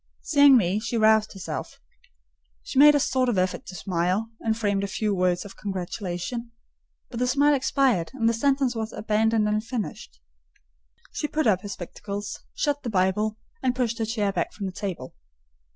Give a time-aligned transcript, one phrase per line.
[0.23, 1.79] Seeing me, she roused herself:
[2.63, 6.49] she made a sort of effort to smile, and framed a few words of congratulation;
[7.11, 10.19] but the smile expired, and the sentence was abandoned unfinished.
[11.11, 14.71] She put up her spectacles, shut the Bible, and pushed her chair back from the
[14.71, 15.13] table.